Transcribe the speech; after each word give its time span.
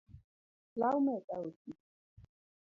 Law 0.79 0.97
mesa 1.05 1.35
oti 1.45 1.71